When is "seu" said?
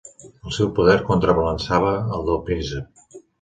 0.55-0.71